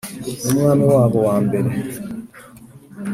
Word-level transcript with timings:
n'umwami 0.49 0.83
wabo 0.93 1.17
wa 1.27 1.35
mbere 1.45 1.69